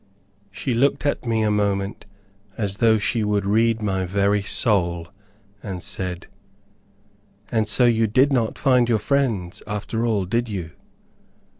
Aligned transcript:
She 0.49 0.73
looked 0.73 1.05
at 1.05 1.27
me 1.27 1.43
a 1.43 1.51
moment 1.51 2.07
as 2.57 2.77
though 2.77 2.97
she 2.97 3.23
would 3.23 3.45
read 3.45 3.83
my 3.83 4.03
very 4.03 4.41
soul, 4.41 5.09
and 5.61 5.83
said, 5.83 6.25
"And 7.51 7.67
so 7.67 7.85
you 7.85 8.07
did 8.07 8.33
not 8.33 8.57
find 8.57 8.89
your 8.89 8.97
friends, 8.97 9.61
after 9.67 10.03
all, 10.03 10.25
did 10.25 10.49
you?" 10.49 10.71